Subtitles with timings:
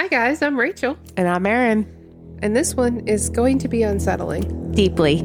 [0.00, 0.40] Hi, guys.
[0.40, 1.86] I'm Rachel, And I'm Erin.
[2.40, 4.72] and this one is going to be unsettling.
[4.72, 5.16] Deeply.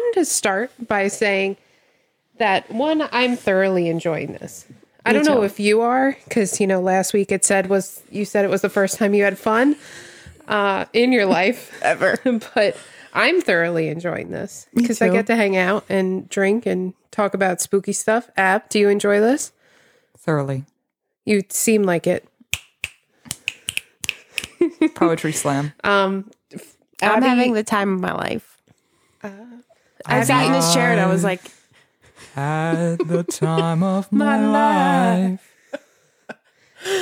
[0.00, 1.56] Wanted to start by saying
[2.38, 4.66] that one, I'm thoroughly enjoying this.
[5.04, 8.24] I don't know if you are, because you know, last week it said was you
[8.24, 9.76] said it was the first time you had fun
[10.48, 12.18] uh, in your life Ever.
[12.54, 12.76] but
[13.14, 15.14] I'm thoroughly enjoying this because I too.
[15.14, 18.30] get to hang out and drink and talk about spooky stuff.
[18.36, 19.52] Ab, do you enjoy this?
[20.18, 20.64] thoroughly.
[21.24, 22.26] You seem like it.
[24.94, 25.72] Poetry slam.
[25.84, 26.30] Um,
[27.02, 28.58] I'm Abby- having the time of my life.
[30.06, 31.40] I sat in this chair and I was like,
[32.36, 34.46] At the time of My my
[35.36, 35.46] life.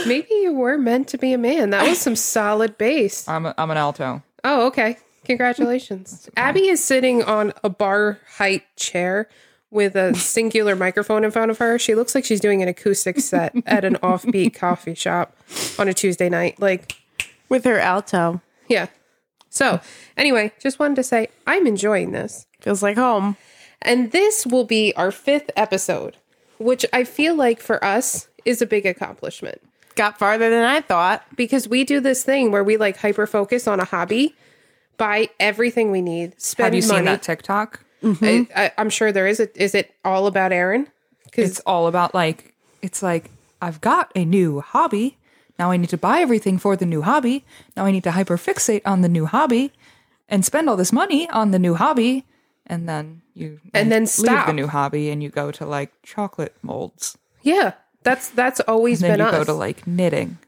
[0.06, 1.70] maybe you were meant to be a man.
[1.70, 3.28] That was some solid bass.
[3.28, 4.22] I'm, a, I'm an alto.
[4.44, 4.98] Oh, okay.
[5.24, 6.28] Congratulations.
[6.36, 9.28] Abby is sitting on a bar height chair
[9.70, 11.78] with a singular microphone in front of her.
[11.78, 15.36] She looks like she's doing an acoustic set at an offbeat coffee shop
[15.78, 16.58] on a Tuesday night.
[16.58, 16.96] Like,
[17.50, 18.40] with her alto.
[18.68, 18.86] yeah.
[19.50, 19.80] So,
[20.16, 22.46] anyway, just wanted to say I'm enjoying this.
[22.60, 23.36] Feels like home.
[23.80, 26.16] And this will be our fifth episode,
[26.58, 29.60] which I feel like for us is a big accomplishment
[29.94, 31.24] Got farther than I thought.
[31.36, 34.34] because we do this thing where we like hyper focus on a hobby,
[34.96, 36.98] buy everything we need, spend Have you money.
[37.00, 37.80] seen that TikTok?
[38.02, 38.52] Mm-hmm.
[38.56, 39.40] I, I, I'm sure there is.
[39.40, 40.88] A, is it all about Erin?
[41.24, 45.17] Because It's all about like, it's like, I've got a new hobby.
[45.58, 47.44] Now I need to buy everything for the new hobby.
[47.76, 49.72] Now I need to hyperfixate on the new hobby
[50.28, 52.24] and spend all this money on the new hobby.
[52.66, 54.46] And then you And then leave stop.
[54.46, 57.16] the new hobby and you go to like chocolate molds.
[57.42, 59.38] yeah, that's that's always And then been you us.
[59.38, 60.38] go to like knitting.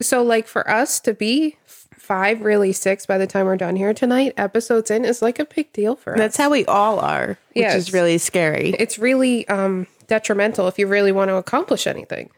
[0.00, 3.92] so like for us to be five, really six by the time we're done here
[3.92, 6.18] tonight, episodes in is like a big deal for us.
[6.18, 7.74] That's how we all are, which Yes.
[7.74, 8.70] is really scary.
[8.78, 12.30] it's really um, detrimental if you really want to accomplish anything.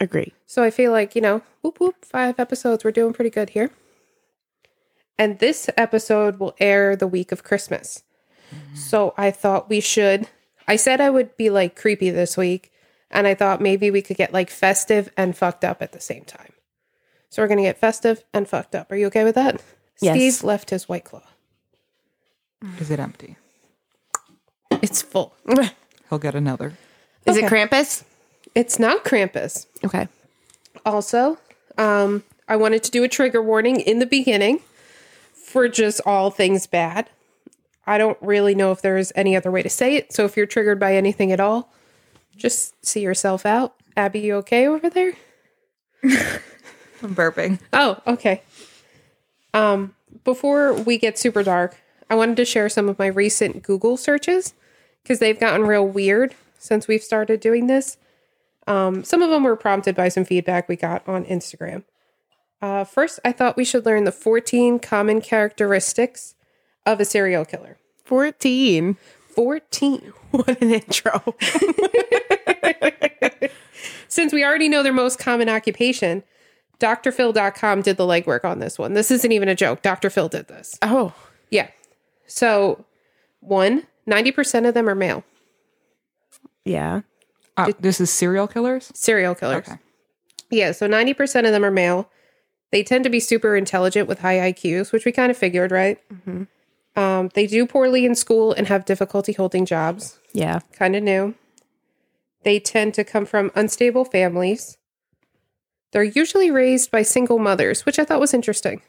[0.00, 0.32] Agree.
[0.46, 2.84] So I feel like, you know, whoop whoop, five episodes.
[2.84, 3.70] We're doing pretty good here.
[5.18, 8.02] And this episode will air the week of Christmas.
[8.54, 8.76] Mm-hmm.
[8.76, 10.28] So I thought we should.
[10.66, 12.72] I said I would be like creepy this week.
[13.10, 16.24] And I thought maybe we could get like festive and fucked up at the same
[16.24, 16.52] time.
[17.30, 18.90] So we're going to get festive and fucked up.
[18.90, 19.62] Are you okay with that?
[20.00, 20.16] Yes.
[20.16, 21.22] Steve left his white claw.
[22.80, 23.36] Is it empty?
[24.82, 25.34] It's full.
[26.10, 26.74] He'll get another.
[27.26, 27.66] Is it Okay.
[27.66, 28.04] Krampus?
[28.54, 29.66] It's not Krampus.
[29.84, 30.08] Okay.
[30.84, 31.38] Also,
[31.78, 34.60] um, I wanted to do a trigger warning in the beginning
[35.32, 37.10] for just all things bad.
[37.86, 40.12] I don't really know if there's any other way to say it.
[40.12, 41.72] So if you're triggered by anything at all,
[42.36, 43.74] just see yourself out.
[43.96, 45.12] Abby, you okay over there?
[46.02, 47.60] I'm burping.
[47.72, 48.42] Oh, okay.
[49.52, 49.94] Um,
[50.24, 54.54] before we get super dark, I wanted to share some of my recent Google searches
[55.02, 57.96] because they've gotten real weird since we've started doing this.
[58.66, 61.84] Um, some of them were prompted by some feedback we got on Instagram.
[62.62, 66.34] Uh, first, I thought we should learn the 14 common characteristics
[66.86, 67.78] of a serial killer.
[68.04, 68.96] 14.
[69.34, 70.12] 14.
[70.34, 71.36] What an intro.
[74.08, 76.24] Since we already know their most common occupation,
[76.80, 78.94] drphil.com did the legwork on this one.
[78.94, 79.82] This isn't even a joke.
[79.82, 80.10] Dr.
[80.10, 80.76] Phil did this.
[80.82, 81.12] oh.
[81.50, 81.68] Yeah.
[82.26, 82.84] So,
[83.40, 85.22] one, 90% of them are male
[86.64, 87.02] Yeah.
[87.56, 88.90] Uh, this is serial killers?
[88.94, 89.68] serial killers.
[89.68, 89.78] Okay.
[90.50, 90.72] Yeah.
[90.72, 92.10] So, 90% of them are male.
[92.70, 95.98] They tend to be super intelligent with high IQs, which we kind of figured, right?
[96.96, 100.18] Um, they do poorly in school and have difficulty holding jobs.
[100.32, 100.60] Yeah.
[100.72, 101.34] Kind of new.
[102.42, 104.76] They tend to come from unstable families.
[105.92, 108.82] They're usually raised by single mothers, which I thought was interesting.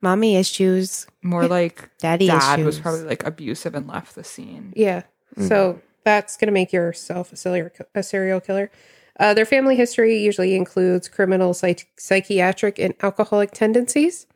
[0.00, 1.06] Mommy issues.
[1.22, 2.66] More like Daddy dad issues.
[2.66, 4.72] was probably like abusive and left the scene.
[4.76, 5.02] Yeah.
[5.48, 8.70] So that's going to make yourself a serial, a serial killer.
[9.18, 14.26] Uh, their family history usually includes criminal, psych- psychiatric, and alcoholic tendencies.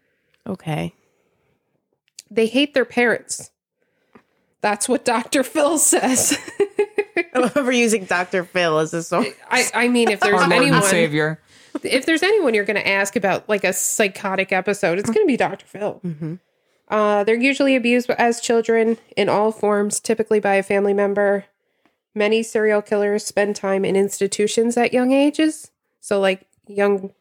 [0.47, 0.93] Okay.
[2.31, 3.51] They hate their parents.
[4.61, 5.43] That's what Dr.
[5.43, 6.39] Phil says.
[7.35, 8.45] I love we're using Dr.
[8.45, 9.29] Phil as a source.
[9.51, 11.41] I, I mean, if there's Our anyone, Savior.
[11.83, 15.31] if there's anyone you're going to ask about like a psychotic episode, it's going to
[15.31, 15.67] be Dr.
[15.67, 16.01] Phil.
[16.89, 21.45] Uh, they're usually abused as children in all forms, typically by a family member.
[22.15, 25.71] Many serial killers spend time in institutions at young ages.
[26.01, 27.13] So, like young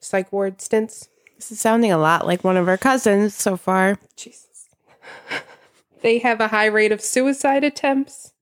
[0.00, 1.08] psych ward stints.
[1.36, 3.98] This is sounding a lot like one of our cousins so far.
[4.16, 4.68] Jesus.
[6.02, 8.32] they have a high rate of suicide attempts.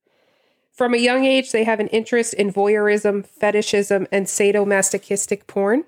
[0.73, 5.83] From a young age, they have an interest in voyeurism, fetishism, and sadomasochistic porn.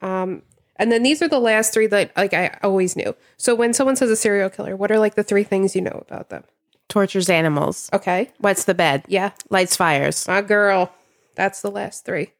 [0.00, 0.42] Um,
[0.76, 3.14] and then these are the last three that like I always knew.
[3.36, 6.04] So when someone says a serial killer, what are like the three things you know
[6.08, 6.44] about them?
[6.88, 7.90] Tortures animals.
[7.92, 8.30] Okay.
[8.40, 9.04] Wets the bed.
[9.08, 9.30] Yeah.
[9.50, 10.28] Lights fires.
[10.28, 10.92] My girl.
[11.34, 12.32] That's the last three.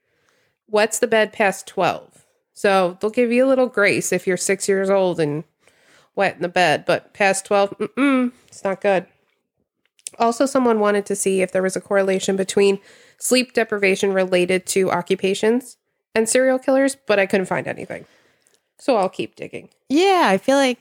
[0.67, 2.25] What's the bed past 12?
[2.53, 5.45] So they'll give you a little grace if you're six years old and
[6.15, 9.07] wet in the bed, but past 12, mm-mm, it's not good.
[10.19, 12.79] Also, someone wanted to see if there was a correlation between
[13.19, 15.77] sleep deprivation related to occupations
[16.15, 18.07] and serial killers, but I couldn't find anything.
[18.79, 19.71] So I'll keep digging.
[19.89, 20.79] Yeah, I feel like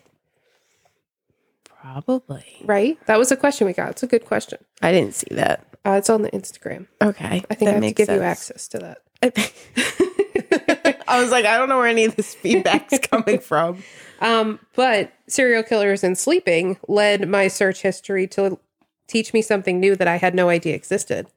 [1.83, 2.45] probably.
[2.63, 2.97] Right?
[3.07, 3.91] That was a question we got.
[3.91, 4.59] It's a good question.
[4.81, 5.65] I didn't see that.
[5.85, 6.87] Uh, it's on the Instagram.
[7.01, 7.43] Okay.
[7.49, 8.99] I think I have to give you access to that.
[11.07, 13.83] I was like, I don't know where any of this feedback's coming from.
[14.21, 18.59] Um, but serial killers and sleeping led my search history to
[19.07, 21.27] teach me something new that I had no idea existed,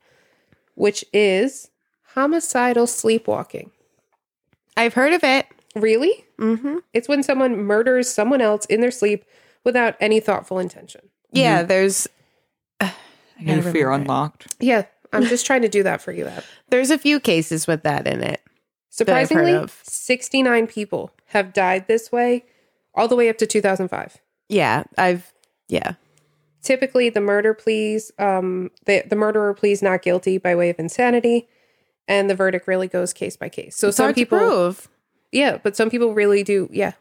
[0.77, 1.71] which is
[2.15, 3.73] homicidal sleepwalking.
[4.77, 5.47] I've heard of it.
[5.75, 6.25] Really?
[6.39, 6.77] Mm-hmm.
[6.95, 9.25] It's when someone murders someone else in their sleep
[9.67, 11.03] without any thoughtful intention.
[11.33, 12.09] Yeah, there's
[13.41, 14.57] New fear unlocked.
[14.61, 16.43] Yeah, I'm just trying to do that for you, Ab.
[16.71, 18.41] there's a few cases with that in it.
[18.99, 19.79] I've heard Surprisingly, of.
[19.83, 22.47] 69 people have died this way
[22.95, 24.17] all the way up to 2005.
[24.49, 25.35] Yeah, I've
[25.69, 25.95] yeah.
[26.63, 31.49] typically the murder pleas um the, the murderer pleads not guilty by way of insanity
[32.09, 34.89] and the verdict really goes case by case so It's some hard people to prove.
[35.33, 36.93] yeah but some people really do yeah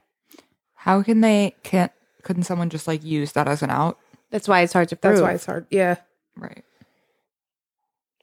[0.74, 1.92] How can they can't
[2.26, 3.98] couldn't someone just like use that as an out?
[4.32, 5.14] That's why it's hard to prove.
[5.16, 5.96] that's why it's hard yeah
[6.36, 6.66] Right.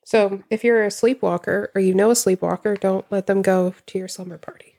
[0.05, 3.99] so if you're a sleepwalker or you know a sleepwalker don't let them go to
[3.99, 4.75] your slumber party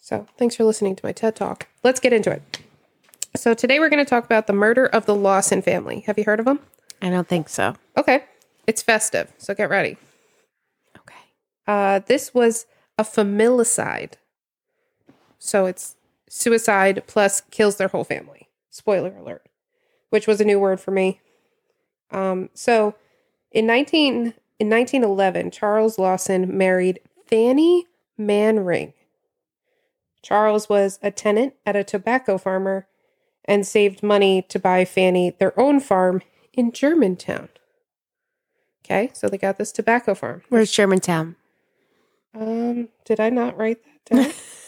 [0.00, 2.42] so thanks for listening to my ted talk let's get into it
[3.36, 6.24] so today we're going to talk about the murder of the lawson family have you
[6.24, 6.58] heard of them
[7.00, 7.74] I don't think so.
[7.96, 8.24] okay
[8.66, 9.96] it's festive so get ready
[10.96, 11.14] Okay.
[11.66, 12.66] Uh, this was
[12.98, 14.14] a familicide.
[15.38, 15.94] So it's
[16.28, 18.48] suicide plus kills their whole family.
[18.70, 19.48] Spoiler alert,
[20.10, 21.20] which was a new word for me.
[22.10, 22.94] Um, so
[23.50, 27.86] in 19 in 1911, Charles Lawson married Fanny
[28.18, 28.92] Manring.
[30.22, 32.86] Charles was a tenant at a tobacco farmer
[33.44, 36.22] and saved money to buy Fanny their own farm
[36.52, 37.48] in Germantown.
[38.84, 40.42] Okay, so they got this tobacco farm.
[40.48, 41.36] Where's Germantown?
[42.34, 44.32] Um, did I not write that down?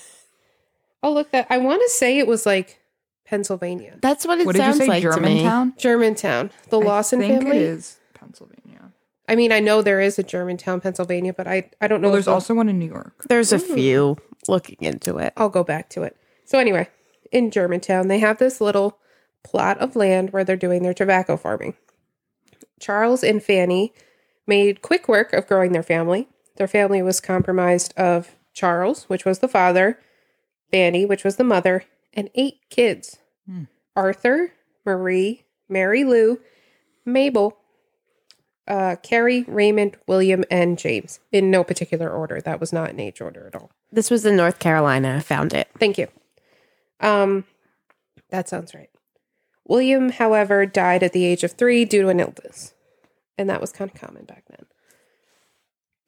[1.03, 2.81] oh, look that I want to say it was like
[3.25, 4.87] Pennsylvania, That's what it What did you sounds say?
[4.87, 5.39] like to me.
[5.39, 5.75] Germantown?
[5.79, 7.59] Germantown, the Lawson I think family.
[7.59, 8.93] it is Pennsylvania.
[9.29, 12.09] I mean, I know there is a Germantown, Pennsylvania, but I I don't know.
[12.09, 13.25] Well, there's also one in New York.
[13.29, 13.75] There's a mm.
[13.75, 14.17] few
[14.49, 15.33] looking into it.
[15.37, 16.17] I'll go back to it.
[16.45, 16.89] So anyway,
[17.31, 18.99] in Germantown, they have this little
[19.45, 21.75] plot of land where they're doing their tobacco farming.
[22.81, 23.93] Charles and Fanny
[24.47, 26.29] made quick work of growing their family.
[26.57, 30.01] Their family was comprised of Charles, which was the father,
[30.71, 33.19] Fanny, which was the mother, and eight kids.
[33.97, 34.53] Arthur,
[34.87, 36.41] Marie, Mary Lou,
[37.05, 37.57] Mabel,
[38.69, 41.19] uh, Carrie, Raymond, William, and James.
[41.33, 42.41] In no particular order.
[42.41, 43.71] That was not in age order at all.
[43.91, 45.17] This was in North Carolina.
[45.17, 45.69] I found it.
[45.79, 46.07] Thank you.
[47.01, 47.45] Um,
[48.31, 48.91] that sounds right.
[49.67, 52.75] William, however, died at the age of three due to an illness,
[53.39, 54.67] and that was kind of common back then.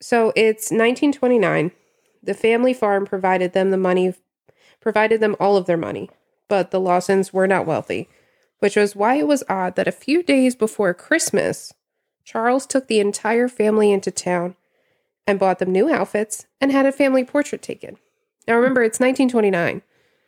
[0.01, 1.71] So it's 1929.
[2.23, 4.15] The family farm provided them the money,
[4.83, 6.11] provided them all of their money,
[6.49, 8.09] but the Lawsons were not wealthy,
[8.59, 11.73] which was why it was odd that a few days before Christmas,
[12.25, 14.55] Charles took the entire family into town
[15.27, 17.97] and bought them new outfits and had a family portrait taken.
[18.47, 19.81] Now remember, it's 1929.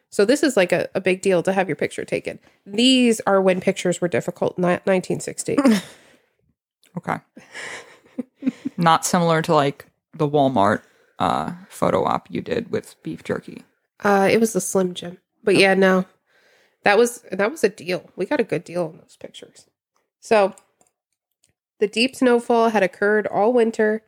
[0.08, 2.38] So this is like a, a big deal to have your picture taken.
[2.64, 5.58] These are when pictures were difficult, not 1960.
[6.96, 7.18] Okay.
[8.76, 10.82] Not similar to like the Walmart
[11.18, 13.62] uh, photo op you did with beef jerky.
[14.04, 15.18] Uh, it was the Slim Jim.
[15.42, 16.04] But yeah, no.
[16.84, 18.10] That was that was a deal.
[18.14, 19.66] We got a good deal on those pictures.
[20.20, 20.54] So
[21.80, 24.02] the deep snowfall had occurred all winter,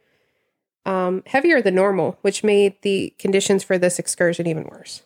[0.85, 5.03] um, heavier than normal, which made the conditions for this excursion even worse.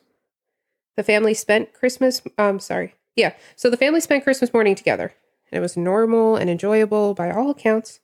[0.97, 2.23] The family spent Christmas.
[2.37, 3.35] Um, sorry, yeah.
[3.55, 5.15] So the family spent Christmas morning together,
[5.51, 8.01] and it was normal and enjoyable by all accounts.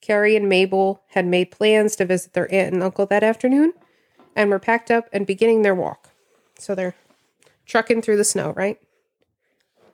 [0.00, 3.72] Carrie and Mabel had made plans to visit their aunt and uncle that afternoon,
[4.34, 6.10] and were packed up and beginning their walk.
[6.58, 6.94] So they're
[7.66, 8.80] trucking through the snow, right?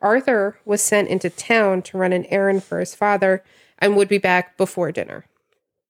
[0.01, 3.45] Arthur was sent into town to run an errand for his father
[3.79, 5.27] and would be back before dinner.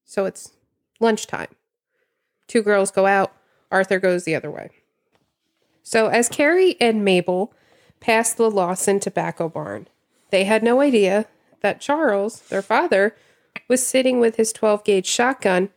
[0.04, 0.52] So it's
[1.00, 1.48] lunchtime.
[2.46, 3.32] Two girls go out.
[3.70, 4.70] Arthur goes the other way.
[5.82, 7.52] So, as Carrie and Mabel
[7.98, 9.88] passed the Lawson tobacco barn,
[10.30, 11.26] they had no idea
[11.60, 13.16] that Charles, their father,
[13.68, 15.70] was sitting with his 12 gauge shotgun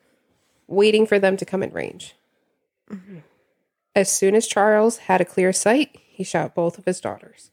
[0.68, 2.16] waiting for them to come in range.
[2.90, 3.20] Mm-hmm.
[3.96, 7.52] As soon as Charles had a clear sight, he shot both of his daughters.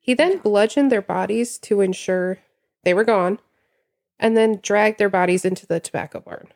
[0.00, 2.38] He then bludgeoned their bodies to ensure
[2.82, 3.38] they were gone
[4.18, 6.48] and then dragged their bodies into the tobacco barn.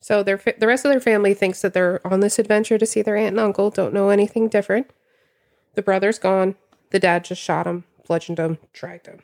[0.00, 2.84] So their fa- the rest of their family thinks that they're on this adventure to
[2.84, 4.90] see their aunt and uncle, don't know anything different.
[5.74, 6.56] The brother's gone.
[6.90, 9.20] The dad just shot him, bludgeoned him, dragged him.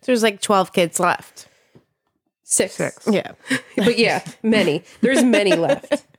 [0.00, 1.48] So there's like 12 kids left.
[2.44, 2.74] Six.
[2.74, 3.08] Six.
[3.10, 3.32] Yeah.
[3.76, 4.84] but yeah, many.
[5.00, 6.06] There's many left.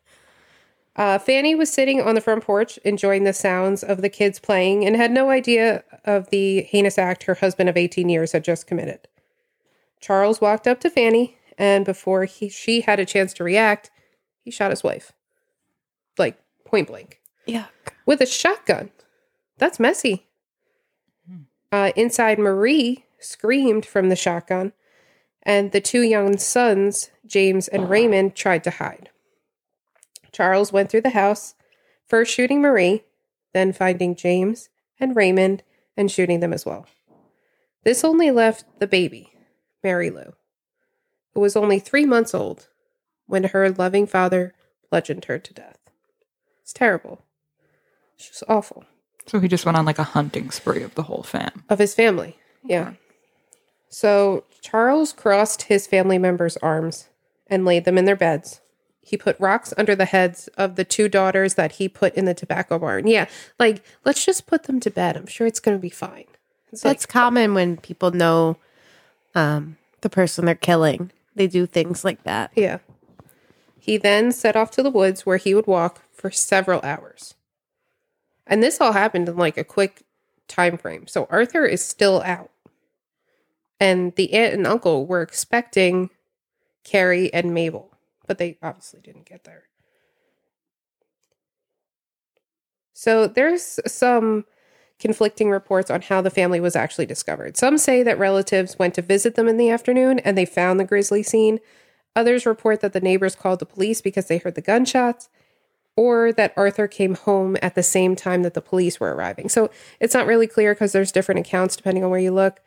[1.00, 4.86] Uh, Fanny was sitting on the front porch enjoying the sounds of the kids playing
[4.86, 8.68] and had no idea of the heinous act her husband of 18 years had just
[8.68, 9.08] committed.
[10.02, 13.90] Charles walked up to Fanny, and before he, she had a chance to react,
[14.44, 15.14] he shot his wife.
[16.18, 17.68] Like point blank Yeah.
[18.06, 18.92] with a shotgun.
[19.58, 20.28] That's messy.
[21.72, 24.74] Uh, inside, Marie screamed from the shotgun,
[25.44, 29.10] and the two young sons, James and Raymond, tried to hide.
[30.32, 31.56] Charles went through the house,
[32.06, 33.04] first shooting Marie,
[33.54, 34.70] then finding James
[35.00, 35.64] and Raymond
[35.98, 36.86] and shooting them as well.
[37.84, 39.32] This only left the baby,
[39.84, 40.34] Mary Lou,
[41.34, 42.68] who was only three months old
[43.26, 44.54] when her loving father
[44.90, 45.78] bludgeoned her to death.
[46.62, 47.22] It's terrible.
[48.16, 48.86] It's just awful.
[49.28, 51.64] So he just went on like a hunting spree of the whole fam.
[51.70, 52.38] Of his family.
[52.64, 52.94] Yeah.
[53.90, 57.10] So Charles crossed his family members' arms
[57.48, 58.62] and laid them in their beds.
[59.10, 62.34] He put rocks under the heads of the two daughters that he put in the
[62.34, 63.08] tobacco barn.
[63.08, 63.28] Yeah,
[63.60, 65.18] like let's just put them to bed.
[65.18, 66.26] I'm sure it's going to be fine.
[66.72, 68.58] It's That's like, common when people know
[69.34, 71.12] um, the person they're killing.
[71.36, 72.52] They do things like that.
[72.56, 72.80] yeah.
[73.80, 77.34] He then set off to the woods where he would walk for several hours.
[78.46, 80.04] And this all happened in like a quick
[80.48, 81.08] time frame.
[81.08, 82.52] So Arthur is still out.
[83.80, 86.10] And the aunt and uncle were expecting
[86.84, 87.92] Carrie and Mabel,
[88.30, 89.64] but they obviously didn't get there.
[92.94, 94.46] So there's some
[95.00, 97.58] conflicting reports on how the family was actually discovered.
[97.58, 100.86] Some say that relatives went to visit them in the afternoon and they found the
[100.86, 101.60] grisly scene.
[102.16, 105.30] Others report that the neighbors called the police because they heard the gunshots,
[105.96, 109.50] or that Arthur came home at the same time that the police were arriving.
[109.50, 112.60] So it's not really clear because there's different accounts depending on where you look,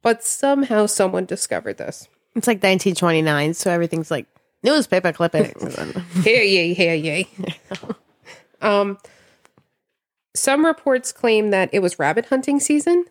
[0.00, 2.08] but somehow someone discovered this.
[2.34, 4.26] It's like 1929, so everything's like
[4.62, 5.76] newspaper clippings.
[6.22, 7.28] Hey, yay, hey, yay.
[8.60, 8.98] um,
[10.34, 13.06] some reports claim that it was rabbit hunting season,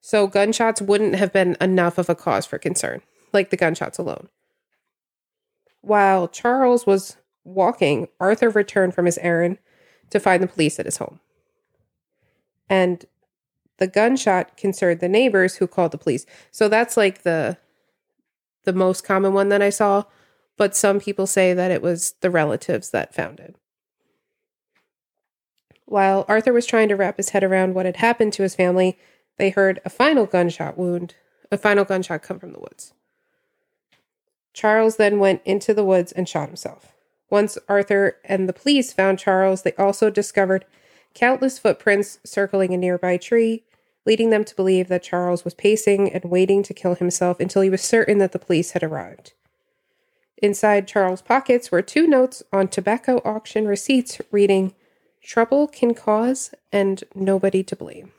[0.00, 4.28] so gunshots wouldn't have been enough of a cause for concern, like the gunshots alone.
[5.80, 9.58] While Charles was walking, Arthur returned from his errand
[10.10, 11.20] to find the police at his home.
[12.68, 13.04] And
[13.78, 16.26] the gunshot concerned the neighbors who called the police.
[16.50, 17.56] So that's like the
[18.64, 20.04] the most common one that I saw,
[20.58, 23.56] but some people say that it was the relatives that found it.
[25.86, 28.98] While Arthur was trying to wrap his head around what had happened to his family,
[29.38, 31.14] they heard a final gunshot wound,
[31.50, 32.92] a final gunshot come from the woods.
[34.52, 36.92] Charles then went into the woods and shot himself.
[37.30, 40.66] Once Arthur and the police found Charles, they also discovered
[41.14, 43.64] countless footprints circling a nearby tree,
[44.04, 47.70] leading them to believe that Charles was pacing and waiting to kill himself until he
[47.70, 49.32] was certain that the police had arrived.
[50.40, 54.72] Inside Charles' pockets were two notes on tobacco auction receipts reading,
[55.20, 58.12] Trouble can cause and nobody to blame.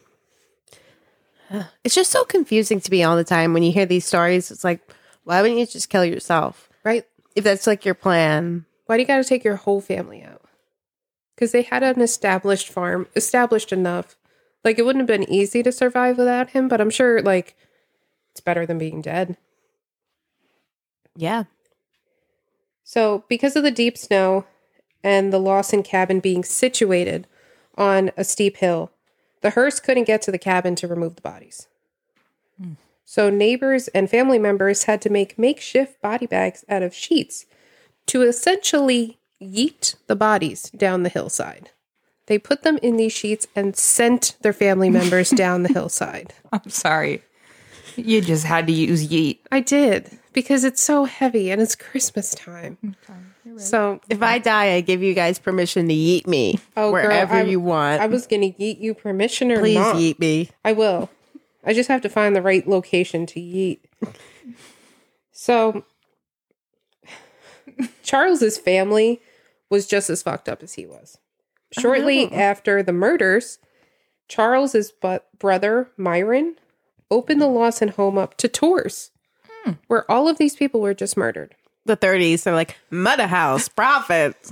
[1.84, 4.52] it's just so confusing to me all the time when you hear these stories.
[4.52, 4.82] It's like,
[5.24, 6.70] why wouldn't you just kill yourself?
[6.84, 7.06] Right?
[7.36, 8.66] If that's like your plan.
[8.86, 10.42] Why do you got to take your whole family out?
[11.36, 14.18] Because they had an established farm, established enough.
[14.64, 17.56] Like it wouldn't have been easy to survive without him, but I'm sure like
[18.32, 19.38] it's better than being dead.
[21.16, 21.46] Yeah.
[22.90, 24.46] So, because of the deep snow
[25.04, 27.28] and the Lawson cabin being situated
[27.78, 28.90] on a steep hill,
[29.42, 31.68] the hearse couldn't get to the cabin to remove the bodies.
[32.60, 32.74] Hmm.
[33.06, 37.46] So, neighbors and family members had to make makeshift body bags out of sheets
[38.08, 41.70] to essentially yeet the bodies down the hillside.
[42.26, 46.34] They put them in these sheets and sent their family members down the hillside.
[46.52, 47.22] I'm sorry.
[47.96, 49.42] You just had to use yeet.
[49.52, 52.96] I did because it's so heavy and it's Christmas time.
[53.58, 57.36] So If I die, I give you guys permission to yeet me Oh, girl, wherever
[57.36, 58.02] I- you want.
[58.02, 59.96] I was gonna yeet you permission or Please not.
[59.96, 60.50] yeet me.
[60.64, 61.10] I will.
[61.64, 63.80] I just have to find the right location to yeet.
[65.32, 65.84] So
[68.04, 69.22] Charles's family
[69.70, 71.18] was just as fucked up as he was.
[71.72, 72.36] Shortly oh.
[72.36, 73.60] after the murders,
[74.28, 76.56] Charles's bu- brother Myron
[77.12, 79.12] opened the Lawson home up to tours,
[79.88, 81.56] where all of these people were just murdered.
[81.86, 84.52] The 30s, they're like, Mother House, profits.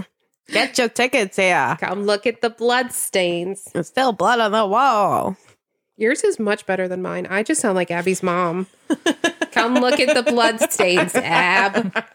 [0.50, 1.76] Get your tickets here.
[1.80, 3.66] Come look at the blood stains.
[3.74, 5.36] There's still blood on the wall.
[5.98, 7.28] Yours is much better than mine.
[7.30, 8.68] I just sound like Abby's mom.
[9.52, 12.06] Come look at the blood stains, Ab.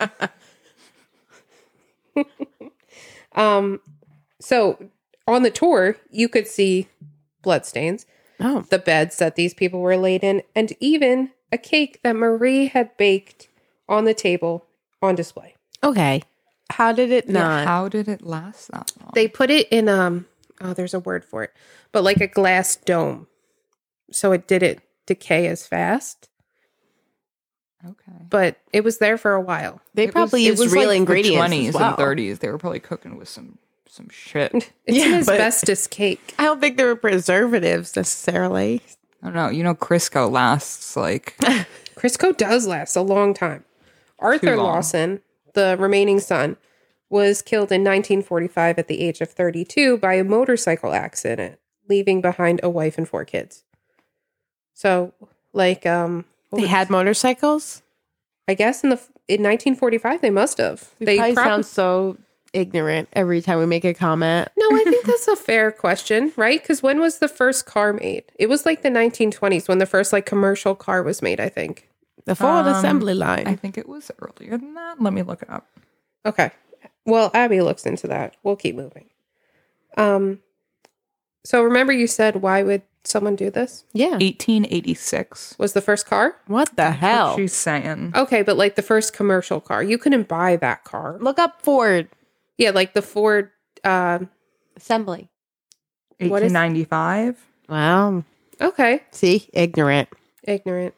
[3.34, 3.80] um,
[4.40, 4.78] so
[5.26, 6.88] on the tour, you could see
[7.42, 8.06] blood stains,
[8.40, 8.64] Oh.
[8.70, 12.96] the beds that these people were laid in, and even a cake that Marie had
[12.96, 13.48] baked
[13.88, 14.66] on the table
[15.00, 15.54] on display.
[15.84, 16.22] Okay.
[16.70, 17.66] How did it not?
[17.66, 19.10] How did it last that long?
[19.14, 20.26] They put it in um
[20.60, 21.52] oh there's a word for it,
[21.92, 23.26] but like a glass dome.
[24.10, 26.28] So it didn't decay as fast,
[27.86, 28.12] Okay.
[28.30, 29.80] but it was there for a while.
[29.94, 31.48] they It probably was- used it was real like the ingredients.
[31.48, 31.88] 20s well.
[31.90, 32.38] and 30s.
[32.38, 34.52] They were probably cooking with some some shit.
[34.86, 36.34] It's Yeah, an but- asbestos cake.
[36.38, 38.80] I don't think there were preservatives necessarily.
[39.22, 39.48] I don't know.
[39.50, 41.36] You know, Crisco lasts like
[41.96, 43.64] Crisco does last a long time.
[44.18, 44.66] Arthur long.
[44.66, 45.20] Lawson,
[45.54, 46.56] the remaining son,
[47.10, 52.58] was killed in 1945 at the age of 32 by a motorcycle accident, leaving behind
[52.62, 53.64] a wife and four kids.
[54.74, 55.12] So,
[55.52, 57.82] like, um, They was- had motorcycles?
[58.48, 58.96] I guess in the
[59.28, 60.90] in 1945 they must have.
[60.98, 62.16] We they probably prob- sound so
[62.52, 64.48] ignorant every time we make a comment.
[64.56, 66.60] No, I think that's a fair question, right?
[66.60, 68.24] Because when was the first car made?
[68.38, 71.40] It was like the 1920s when the first like commercial car was made.
[71.40, 71.88] I think.
[72.24, 73.48] The Ford Um, assembly line.
[73.48, 75.00] I think it was earlier than that.
[75.02, 75.66] Let me look it up.
[76.24, 76.52] Okay.
[77.04, 78.36] Well, Abby looks into that.
[78.44, 79.06] We'll keep moving.
[79.96, 80.38] Um.
[81.44, 83.84] So remember, you said why would someone do this?
[83.92, 84.10] yeah.
[84.10, 85.56] 1886.
[85.58, 86.36] Was the first car?
[86.46, 87.36] What the hell?
[87.36, 88.12] She's saying.
[88.14, 91.16] Okay, but like the first commercial car, you couldn't buy that car.
[91.20, 92.08] Look up Ford
[92.62, 93.50] Yeah, like the Ford.
[93.84, 94.20] Uh,
[94.76, 95.28] assembly.
[96.18, 97.44] what is- 1895.
[97.68, 98.24] Wow.
[98.60, 100.08] okay, See, ignorant.
[100.44, 100.94] ignorant.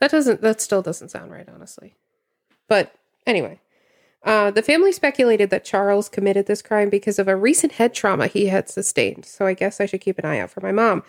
[0.00, 0.40] That doesn't.
[0.42, 1.96] That still doesn't sound right, honestly.
[2.68, 2.94] But
[3.26, 3.60] anyway,
[4.24, 8.26] uh, the family speculated that Charles committed this crime because of a recent head trauma
[8.26, 9.24] he had sustained.
[9.26, 11.02] So I guess I should keep an eye out for my mom.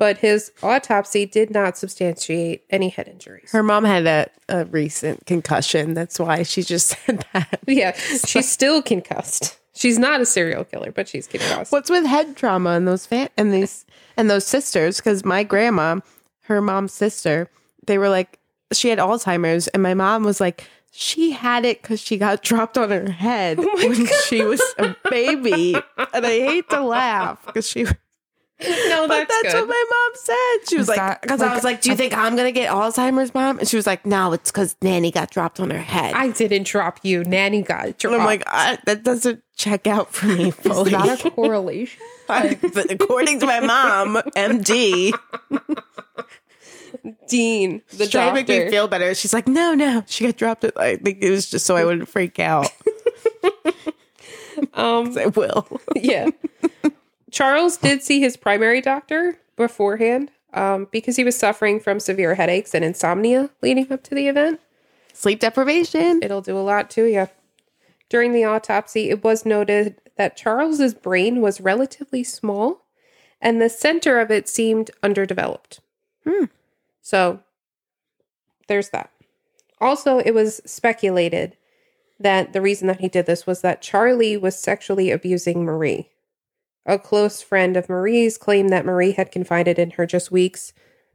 [0.00, 3.52] But his autopsy did not substantiate any head injuries.
[3.52, 5.92] Her mom had a, a recent concussion.
[5.92, 7.60] That's why she just said that.
[7.66, 7.92] yeah,
[8.26, 9.58] she's still concussed.
[9.74, 11.70] She's not a serial killer, but she's concussed.
[11.70, 13.84] What's with head trauma and those fa- and these
[14.16, 14.96] and those sisters?
[14.96, 16.00] Because my grandma,
[16.44, 17.50] her mom's sister,
[17.86, 18.38] they were like
[18.72, 22.78] she had Alzheimer's, and my mom was like she had it because she got dropped
[22.78, 27.68] on her head oh when she was a baby, and I hate to laugh because
[27.68, 27.84] she.
[28.62, 29.60] No, But that's, that's good.
[29.60, 30.68] what my mom said.
[30.70, 32.70] She was Is like, that because I was like, "Do you think I'm gonna get
[32.70, 36.14] Alzheimer's, mom?" And she was like, "No, it's because Nanny got dropped on her head."
[36.14, 37.24] I didn't drop you.
[37.24, 38.04] Nanny got dropped.
[38.04, 40.92] and I'm like, I, that doesn't check out for me fully.
[40.94, 42.00] Is that a correlation?
[42.28, 45.12] but according to my mom, MD,
[47.28, 49.14] Dean, the trying to make me feel better.
[49.14, 50.64] She's like, no, no, she got dropped.
[50.64, 50.74] It.
[50.76, 52.68] I think it was just so I wouldn't freak out.
[54.74, 55.80] um, I will.
[55.96, 56.28] yeah.
[57.30, 62.74] Charles did see his primary doctor beforehand um, because he was suffering from severe headaches
[62.74, 64.60] and insomnia leading up to the event.
[65.12, 66.20] Sleep deprivation.
[66.22, 67.28] It'll do a lot to you.
[68.08, 72.82] During the autopsy, it was noted that Charles's brain was relatively small
[73.40, 75.80] and the center of it seemed underdeveloped.
[76.26, 76.46] Hmm.
[77.00, 77.40] So
[78.68, 79.10] there's that.
[79.80, 81.56] Also, it was speculated
[82.18, 86.10] that the reason that he did this was that Charlie was sexually abusing Marie.
[86.86, 90.72] A close friend of Marie's claimed that Marie had confided in her just weeks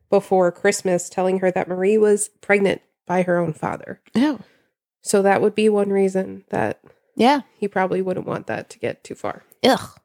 [0.10, 4.00] before Christmas, telling her that Marie was pregnant by her own father.
[4.16, 4.40] Oh,
[5.02, 6.82] So that would be one reason that
[7.16, 7.42] yeah.
[7.58, 9.44] he probably wouldn't want that to get too far.
[9.64, 10.00] Ugh.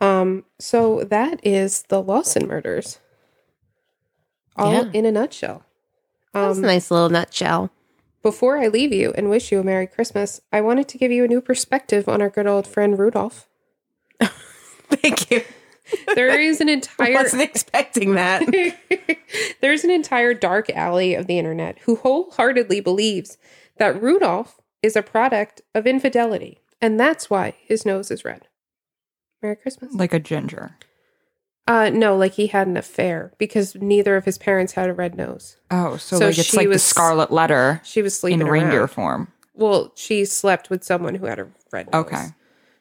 [0.00, 2.98] Um, so that is the Lawson murders.
[4.56, 4.90] All Yeah.
[4.92, 5.64] in a nutshell.
[6.32, 7.70] That's Um, a nice little nutshell.
[8.22, 11.24] Before I leave you and wish you a Merry Christmas, I wanted to give you
[11.24, 13.48] a new perspective on our good old friend Rudolph.
[14.90, 15.42] Thank you.
[16.14, 16.94] There is an entire.
[17.06, 18.42] I entire wasn't expecting that.
[19.60, 23.36] There's an entire dark alley of the internet who wholeheartedly believes
[23.78, 28.48] that Rudolph is a product of infidelity, and that's why his nose is red.
[29.42, 29.92] Merry Christmas.
[29.94, 30.76] Like a ginger.
[31.66, 35.14] Uh no, like he had an affair because neither of his parents had a red
[35.16, 35.56] nose.
[35.70, 38.46] Oh, so, So like it's she like was- the scarlet letter She was sleeping in
[38.48, 38.88] reindeer around.
[38.88, 39.28] form.
[39.54, 42.04] Well, she slept with someone who had a red nose.
[42.06, 42.24] Okay.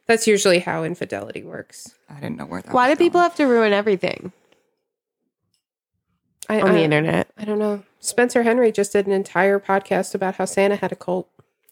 [0.05, 1.95] That's usually how infidelity works.
[2.09, 3.29] I didn't know where that Why do was people going.
[3.29, 4.31] have to ruin everything
[6.49, 7.29] I, on I, the internet?
[7.37, 7.83] I don't know.
[7.99, 11.29] Spencer Henry just did an entire podcast about how Santa had a cult.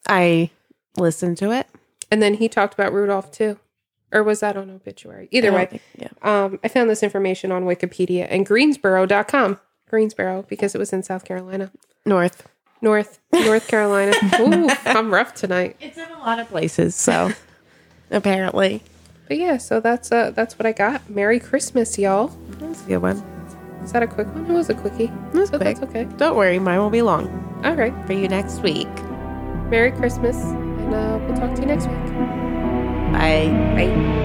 [0.07, 0.49] I
[0.97, 1.67] listened to it.
[2.09, 3.59] And then he talked about Rudolph too.
[4.13, 5.27] Or was that on obituary?
[5.31, 5.65] Either I way.
[5.65, 6.09] think- yeah.
[6.21, 9.59] Um, I found this information on Wikipedia and Greensboro.com.
[9.89, 11.71] Greensboro, because it was in South Carolina.
[12.05, 12.47] North.
[12.81, 14.13] North, North Carolina.
[14.39, 15.75] Ooh, I'm rough tonight.
[15.79, 17.31] It's in a lot of places, so
[18.11, 18.83] apparently.
[19.27, 21.09] But yeah, so that's uh that's what I got.
[21.09, 22.27] Merry Christmas, y'all.
[22.59, 23.17] That's a good one.
[23.83, 24.45] Is that a quick one?
[24.45, 25.05] It was a quickie.
[25.05, 25.77] It was So quick.
[25.77, 26.03] that's okay.
[26.17, 27.27] Don't worry, mine won't be long
[27.63, 27.93] All right.
[28.05, 28.87] for you next week.
[29.69, 32.05] Merry Christmas, and uh, we'll talk to you next week.
[33.13, 33.47] Bye.
[33.75, 34.20] Bye.